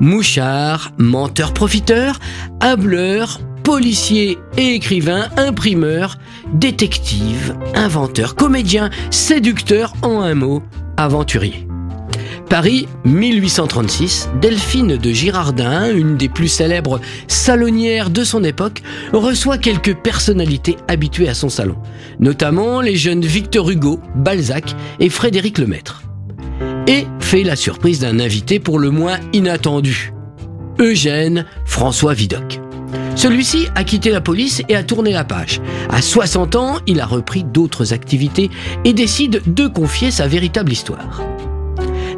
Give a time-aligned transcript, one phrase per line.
[0.00, 2.18] mouchards, menteurs profiteurs,
[2.60, 6.16] hableurs, policiers et écrivains, imprimeurs,
[6.52, 10.62] détectives, inventeurs, comédiens, séducteurs, en un mot,
[10.96, 11.68] aventuriers.
[12.48, 19.94] Paris, 1836, Delphine de Girardin, une des plus célèbres salonnières de son époque, reçoit quelques
[19.94, 21.76] personnalités habituées à son salon,
[22.20, 26.07] notamment les jeunes Victor Hugo, Balzac et Frédéric Lemaître.
[26.88, 30.14] Et fait la surprise d'un invité pour le moins inattendu,
[30.78, 32.62] Eugène François Vidocq.
[33.14, 35.60] Celui-ci a quitté la police et a tourné la page.
[35.90, 38.48] À 60 ans, il a repris d'autres activités
[38.86, 41.20] et décide de confier sa véritable histoire.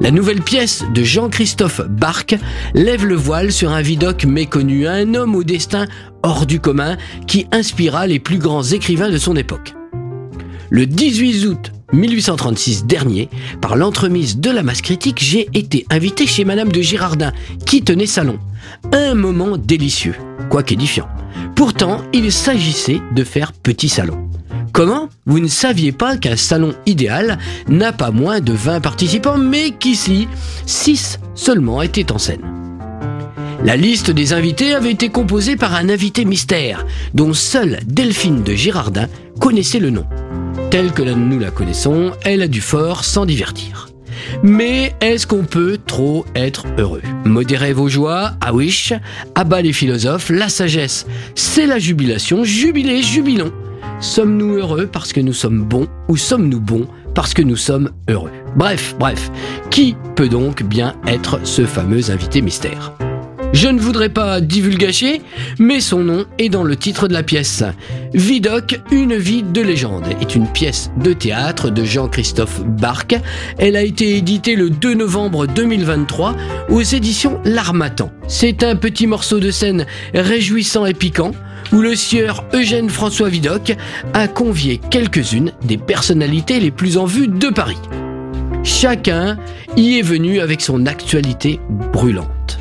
[0.00, 2.36] La nouvelle pièce de Jean-Christophe Barque
[2.73, 5.86] lève le voile sur un Vidocq méconnu, un homme au destin
[6.23, 9.75] hors du commun qui inspira les plus grands écrivains de son époque.
[10.70, 13.28] Le 18 août 1836 dernier,
[13.60, 17.33] par l'entremise de la masse critique, j'ai été invité chez Madame de Girardin,
[17.66, 18.38] qui tenait salon.
[18.92, 20.14] Un moment délicieux,
[20.48, 21.08] quoique édifiant.
[21.56, 24.28] Pourtant, il s'agissait de faire petit salon.
[24.72, 25.08] Comment?
[25.27, 30.28] Vous ne saviez pas qu'un salon idéal n'a pas moins de 20 participants, mais qu'ici,
[30.66, 32.42] 6 seulement étaient en scène.
[33.64, 38.55] La liste des invités avait été composée par un invité mystère, dont seule Delphine de
[38.55, 39.06] Girardin
[39.38, 40.06] connaissait le nom.
[40.71, 43.89] Telle que nous la connaissons, elle a du fort sans divertir.
[44.45, 47.03] Mais est-ce qu'on peut trop être heureux?
[47.25, 48.93] Modérez vos joies, à wish,
[49.63, 53.53] les philosophes, la sagesse, c'est la jubilation, jubilez, jubilons.
[54.01, 56.86] Sommes-nous heureux parce que nous sommes bons ou sommes-nous bons
[57.17, 58.30] parce que nous sommes heureux?
[58.55, 59.29] Bref, bref,
[59.70, 62.92] qui peut donc bien être ce fameux invité mystère?
[63.52, 65.22] Je ne voudrais pas divulgacher,
[65.58, 67.64] mais son nom est dans le titre de la pièce.
[68.14, 73.16] Vidocq, une vie de légende, est une pièce de théâtre de Jean-Christophe Barque.
[73.58, 76.36] Elle a été éditée le 2 novembre 2023
[76.68, 78.12] aux éditions L'Armatan.
[78.28, 81.32] C'est un petit morceau de scène réjouissant et piquant
[81.72, 83.77] où le sieur Eugène François Vidocq
[84.14, 87.78] a convié quelques-unes des personnalités les plus en vue de Paris.
[88.62, 89.38] Chacun
[89.77, 91.61] y est venu avec son actualité
[91.92, 92.60] brûlante.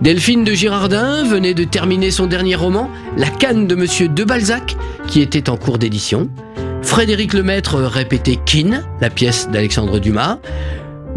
[0.00, 4.76] Delphine de Girardin venait de terminer son dernier roman, La canne de Monsieur de Balzac,
[5.08, 6.30] qui était en cours d'édition.
[6.82, 10.38] Frédéric Lemaître répétait Kin, la pièce d'Alexandre Dumas.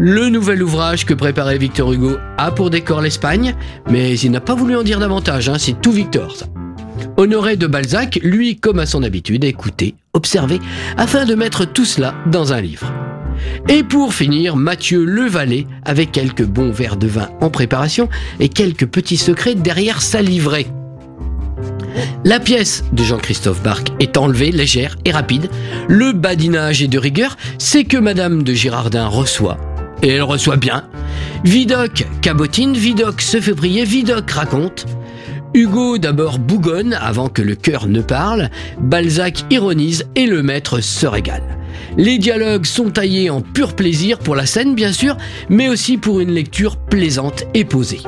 [0.00, 3.54] Le nouvel ouvrage que préparait Victor Hugo a pour décor l'Espagne,
[3.88, 6.34] mais il n'a pas voulu en dire davantage, hein, c'est tout Victor.
[7.16, 10.58] Honoré de Balzac, lui, comme à son habitude, a écouté, observé,
[10.96, 12.92] afin de mettre tout cela dans un livre.
[13.68, 18.08] Et pour finir, Mathieu Levalet, avec quelques bons verres de vin en préparation
[18.40, 20.66] et quelques petits secrets derrière sa livrée.
[22.24, 25.50] La pièce de Jean-Christophe Barque est enlevée, légère et rapide.
[25.88, 29.58] Le badinage est de rigueur, c'est que Madame de Girardin reçoit.
[30.02, 30.84] Et elle reçoit bien.
[31.44, 34.86] Vidocq cabotine, Vidocq se fait prier, Vidocq raconte.
[35.54, 38.48] Hugo d'abord bougonne avant que le cœur ne parle,
[38.80, 41.61] Balzac ironise et le maître se régale.
[41.96, 45.16] Les dialogues sont taillés en pur plaisir pour la scène bien sûr,
[45.48, 48.00] mais aussi pour une lecture plaisante et posée.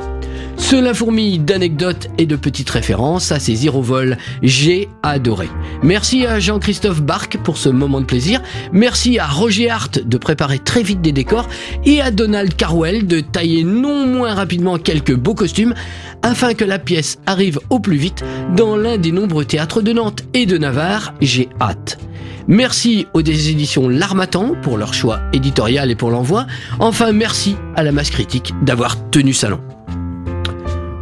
[0.57, 4.17] Cela fourmille d'anecdotes et de petites références à ces vol.
[4.41, 5.49] J'ai adoré.
[5.83, 8.41] Merci à Jean-Christophe Barque pour ce moment de plaisir.
[8.71, 11.47] Merci à Roger Hart de préparer très vite des décors
[11.85, 15.73] et à Donald Carwell de tailler non moins rapidement quelques beaux costumes
[16.21, 18.23] afin que la pièce arrive au plus vite
[18.55, 21.13] dans l'un des nombreux théâtres de Nantes et de Navarre.
[21.21, 21.99] J'ai hâte.
[22.47, 26.45] Merci aux des éditions L'Armatan pour leur choix éditorial et pour l'envoi.
[26.79, 29.64] Enfin, merci à la masse critique d'avoir tenu salon.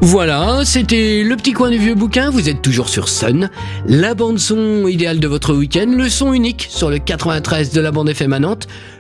[0.05, 3.49] Voilà, c'était le petit coin du vieux bouquin, vous êtes toujours sur Sun,
[3.87, 7.89] la bande son idéale de votre week-end, le son unique sur le 93 de la
[7.91, 8.39] bande FM à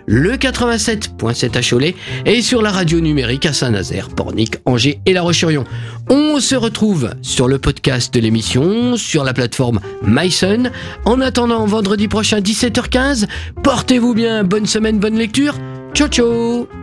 [0.05, 1.95] le 87.7 à Cholet
[2.25, 5.45] et sur la radio numérique à Saint-Nazaire, Pornic, Angers et La roche
[6.09, 10.71] On se retrouve sur le podcast de l'émission, sur la plateforme MySun.
[11.03, 13.27] En attendant vendredi prochain 17h15,
[13.61, 15.55] portez-vous bien, bonne semaine, bonne lecture.
[15.93, 16.82] Ciao ciao